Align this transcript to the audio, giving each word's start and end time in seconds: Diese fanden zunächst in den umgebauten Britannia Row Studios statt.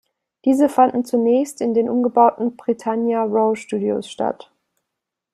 Diese 0.45 0.67
fanden 0.67 1.05
zunächst 1.05 1.61
in 1.61 1.75
den 1.75 1.87
umgebauten 1.87 2.55
Britannia 2.55 3.21
Row 3.21 3.55
Studios 3.55 4.09
statt. 4.09 4.51